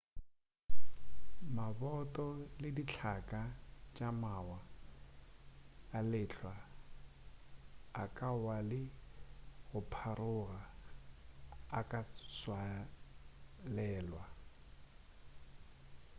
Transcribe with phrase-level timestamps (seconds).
[1.55, 2.25] maboto
[2.61, 3.41] le dihlaka
[3.95, 4.59] tša mawa
[5.97, 6.55] a lehlwa
[8.01, 8.81] a ka wa le
[9.67, 10.59] go pharoga
[11.77, 12.01] a ka
[12.31, 14.23] tswalelwa